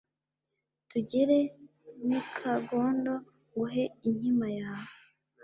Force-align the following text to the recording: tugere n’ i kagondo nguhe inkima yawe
tugere 0.89 1.37
n’ 2.07 2.09
i 2.19 2.21
kagondo 2.35 3.13
nguhe 3.23 3.83
inkima 4.07 4.47
yawe 4.59 4.93